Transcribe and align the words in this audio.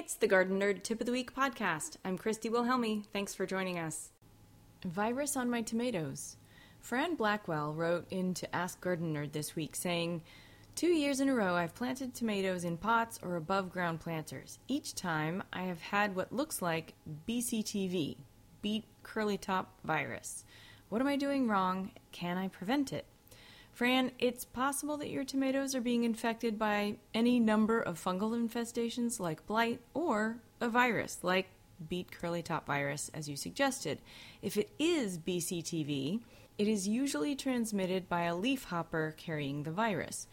It's 0.00 0.14
the 0.14 0.26
Garden 0.26 0.58
Nerd 0.58 0.82
Tip 0.82 1.00
of 1.00 1.06
the 1.06 1.12
Week 1.12 1.34
podcast. 1.34 1.98
I'm 2.06 2.16
Christy 2.16 2.48
Wilhelmi. 2.48 3.04
Thanks 3.12 3.34
for 3.34 3.44
joining 3.44 3.78
us. 3.78 4.12
Virus 4.82 5.36
on 5.36 5.50
my 5.50 5.60
tomatoes. 5.60 6.38
Fran 6.80 7.16
Blackwell 7.16 7.74
wrote 7.74 8.06
in 8.10 8.32
to 8.32 8.56
Ask 8.56 8.80
Garden 8.80 9.14
Nerd 9.14 9.32
this 9.32 9.54
week 9.54 9.76
saying, 9.76 10.22
Two 10.74 10.88
years 10.88 11.20
in 11.20 11.28
a 11.28 11.34
row, 11.34 11.54
I've 11.54 11.74
planted 11.74 12.14
tomatoes 12.14 12.64
in 12.64 12.78
pots 12.78 13.20
or 13.22 13.36
above 13.36 13.70
ground 13.70 14.00
planters. 14.00 14.58
Each 14.68 14.94
time, 14.94 15.42
I 15.52 15.64
have 15.64 15.82
had 15.82 16.16
what 16.16 16.32
looks 16.32 16.62
like 16.62 16.94
BCTV, 17.28 18.16
beet 18.62 18.84
curly 19.02 19.36
top 19.36 19.80
virus. 19.84 20.46
What 20.88 21.02
am 21.02 21.08
I 21.08 21.16
doing 21.16 21.46
wrong? 21.46 21.90
Can 22.10 22.38
I 22.38 22.48
prevent 22.48 22.94
it? 22.94 23.04
Fran, 23.72 24.12
it's 24.18 24.44
possible 24.44 24.96
that 24.98 25.10
your 25.10 25.24
tomatoes 25.24 25.74
are 25.74 25.80
being 25.80 26.04
infected 26.04 26.58
by 26.58 26.96
any 27.14 27.40
number 27.40 27.80
of 27.80 28.02
fungal 28.02 28.32
infestations 28.32 29.18
like 29.18 29.46
blight 29.46 29.80
or 29.94 30.38
a 30.60 30.68
virus 30.68 31.18
like 31.22 31.48
beet 31.88 32.12
curly 32.12 32.42
top 32.42 32.66
virus, 32.66 33.10
as 33.14 33.28
you 33.28 33.36
suggested. 33.36 34.00
If 34.42 34.56
it 34.56 34.70
is 34.78 35.18
BCTV, 35.18 36.20
it 36.58 36.68
is 36.68 36.86
usually 36.86 37.34
transmitted 37.34 38.08
by 38.08 38.22
a 38.24 38.36
leafhopper 38.36 39.14
carrying 39.16 39.62
the 39.62 39.70
virus. 39.70 40.26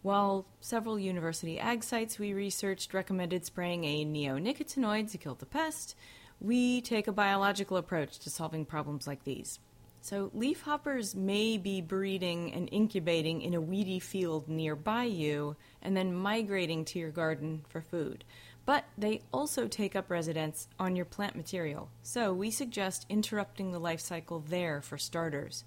While 0.00 0.46
several 0.60 0.98
university 0.98 1.58
ag 1.58 1.82
sites 1.82 2.18
we 2.18 2.32
researched 2.32 2.94
recommended 2.94 3.44
spraying 3.44 3.84
a 3.84 4.04
neonicotinoid 4.04 5.10
to 5.10 5.18
kill 5.18 5.34
the 5.34 5.46
pest, 5.46 5.94
we 6.40 6.80
take 6.80 7.06
a 7.06 7.12
biological 7.12 7.76
approach 7.76 8.18
to 8.20 8.30
solving 8.30 8.64
problems 8.64 9.06
like 9.06 9.24
these. 9.24 9.58
So, 10.04 10.30
leafhoppers 10.36 11.14
may 11.14 11.56
be 11.56 11.80
breeding 11.80 12.52
and 12.52 12.68
incubating 12.70 13.40
in 13.40 13.54
a 13.54 13.60
weedy 13.60 13.98
field 13.98 14.50
nearby 14.50 15.04
you 15.04 15.56
and 15.80 15.96
then 15.96 16.14
migrating 16.14 16.84
to 16.84 16.98
your 16.98 17.10
garden 17.10 17.64
for 17.70 17.80
food. 17.80 18.22
But 18.66 18.84
they 18.98 19.22
also 19.32 19.66
take 19.66 19.96
up 19.96 20.10
residence 20.10 20.68
on 20.78 20.94
your 20.94 21.06
plant 21.06 21.36
material, 21.36 21.88
so 22.02 22.34
we 22.34 22.50
suggest 22.50 23.06
interrupting 23.08 23.72
the 23.72 23.78
life 23.78 24.00
cycle 24.00 24.44
there 24.46 24.82
for 24.82 24.98
starters. 24.98 25.64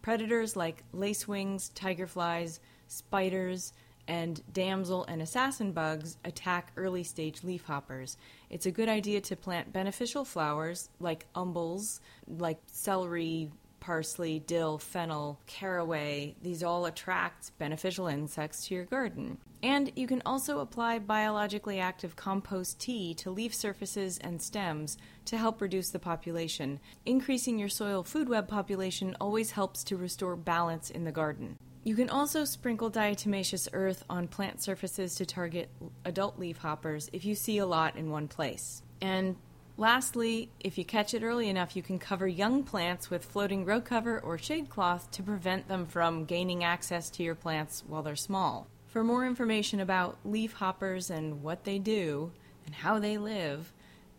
Predators 0.00 0.54
like 0.54 0.84
lacewings, 0.94 1.72
tiger 1.74 2.06
flies, 2.06 2.60
spiders, 2.86 3.72
and 4.06 4.42
damsel 4.52 5.04
and 5.06 5.22
assassin 5.22 5.72
bugs 5.72 6.16
attack 6.24 6.72
early 6.76 7.02
stage 7.02 7.40
leafhoppers. 7.40 8.16
It's 8.50 8.66
a 8.66 8.70
good 8.70 8.88
idea 8.88 9.20
to 9.22 9.36
plant 9.36 9.72
beneficial 9.72 10.24
flowers 10.24 10.88
like 11.00 11.26
umbels, 11.34 12.00
like 12.26 12.60
celery, 12.66 13.50
parsley, 13.82 14.38
dill, 14.38 14.78
fennel, 14.78 15.40
caraway. 15.46 16.36
These 16.40 16.62
all 16.62 16.86
attract 16.86 17.50
beneficial 17.58 18.06
insects 18.06 18.66
to 18.66 18.74
your 18.76 18.84
garden. 18.84 19.38
And 19.60 19.92
you 19.96 20.06
can 20.06 20.22
also 20.24 20.60
apply 20.60 21.00
biologically 21.00 21.80
active 21.80 22.14
compost 22.14 22.78
tea 22.78 23.12
to 23.14 23.30
leaf 23.30 23.52
surfaces 23.52 24.18
and 24.18 24.40
stems 24.40 24.98
to 25.24 25.36
help 25.36 25.60
reduce 25.60 25.90
the 25.90 25.98
population. 25.98 26.78
Increasing 27.06 27.58
your 27.58 27.68
soil 27.68 28.04
food 28.04 28.28
web 28.28 28.46
population 28.46 29.16
always 29.20 29.50
helps 29.50 29.82
to 29.84 29.96
restore 29.96 30.36
balance 30.36 30.88
in 30.88 31.04
the 31.04 31.12
garden. 31.12 31.58
You 31.82 31.96
can 31.96 32.08
also 32.08 32.44
sprinkle 32.44 32.90
diatomaceous 32.90 33.68
earth 33.72 34.04
on 34.08 34.28
plant 34.28 34.62
surfaces 34.62 35.16
to 35.16 35.26
target 35.26 35.68
adult 36.04 36.38
leafhoppers 36.38 37.08
if 37.12 37.24
you 37.24 37.34
see 37.34 37.58
a 37.58 37.66
lot 37.66 37.96
in 37.96 38.10
one 38.10 38.28
place. 38.28 38.82
And 39.00 39.34
Lastly, 39.78 40.50
if 40.60 40.76
you 40.76 40.84
catch 40.84 41.14
it 41.14 41.22
early 41.22 41.48
enough, 41.48 41.74
you 41.74 41.82
can 41.82 41.98
cover 41.98 42.28
young 42.28 42.62
plants 42.62 43.08
with 43.08 43.24
floating 43.24 43.64
row 43.64 43.80
cover 43.80 44.20
or 44.20 44.36
shade 44.36 44.68
cloth 44.68 45.10
to 45.12 45.22
prevent 45.22 45.66
them 45.66 45.86
from 45.86 46.26
gaining 46.26 46.62
access 46.62 47.08
to 47.10 47.22
your 47.22 47.34
plants 47.34 47.82
while 47.86 48.02
they're 48.02 48.14
small. 48.14 48.66
For 48.86 49.02
more 49.02 49.26
information 49.26 49.80
about 49.80 50.18
leaf 50.24 50.52
hoppers 50.52 51.08
and 51.08 51.42
what 51.42 51.64
they 51.64 51.78
do 51.78 52.32
and 52.66 52.74
how 52.74 52.98
they 52.98 53.16
live, 53.16 53.72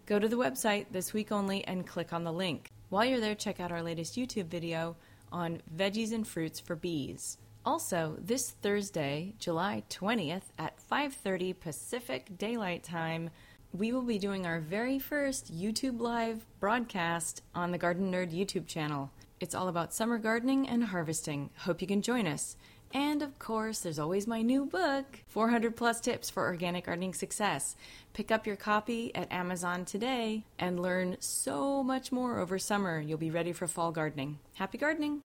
go 0.08 0.18
to 0.18 0.28
the 0.28 0.38
website 0.38 0.88
this 0.92 1.14
week 1.14 1.32
only 1.32 1.64
and 1.66 1.86
click 1.86 2.12
on 2.12 2.24
the 2.24 2.34
link. 2.34 2.72
While 2.90 3.06
you're 3.06 3.20
there, 3.20 3.36
check 3.36 3.60
out 3.60 3.72
our 3.72 3.84
latest 3.84 4.16
YouTube 4.16 4.48
video 4.48 4.96
on 5.32 5.62
veggies 5.76 6.12
and 6.12 6.28
fruits 6.28 6.60
for 6.60 6.76
bees. 6.76 7.38
Also, 7.66 8.18
this 8.20 8.50
Thursday, 8.50 9.36
July 9.38 9.84
20th 9.90 10.52
at 10.58 10.80
5:30 10.80 11.54
Pacific 11.54 12.38
Daylight 12.38 12.84
Time, 12.84 13.30
we 13.74 13.92
will 13.92 14.04
be 14.04 14.20
doing 14.20 14.46
our 14.46 14.60
very 14.60 15.00
first 15.00 15.52
YouTube 15.52 16.00
Live 16.00 16.46
broadcast 16.60 17.42
on 17.56 17.72
the 17.72 17.78
Garden 17.80 18.12
Nerd 18.12 18.32
YouTube 18.32 18.68
channel. 18.68 19.10
It's 19.40 19.56
all 19.56 19.68
about 19.68 19.94
summer 19.94 20.20
gardening 20.20 20.70
and 20.70 20.84
harvesting. 20.84 21.50
Hope 21.58 21.82
you 21.82 21.88
can 21.88 22.04
join 22.04 22.28
us. 22.28 22.56
And 22.94 23.24
of 23.24 23.40
course, 23.40 23.80
there's 23.80 23.98
always 23.98 24.28
my 24.28 24.44
new 24.44 24.68
book, 24.68 25.24
400 25.28 25.76
plus 25.76 26.00
tips 26.00 26.30
for 26.30 26.44
organic 26.44 26.86
gardening 26.86 27.16
success. 27.16 27.76
Pick 28.14 28.30
up 28.30 28.46
your 28.46 28.56
copy 28.56 29.14
at 29.16 29.32
Amazon 29.32 29.86
today 29.86 30.44
and 30.60 30.80
learn 30.80 31.18
so 31.20 31.82
much 31.82 32.12
more 32.12 32.38
over 32.38 32.60
summer. 32.60 33.02
You'll 33.02 33.18
be 33.18 33.32
ready 33.32 33.54
for 33.54 33.66
fall 33.66 33.92
gardening. 33.92 34.38
Happy 34.54 34.78
gardening! 34.78 35.22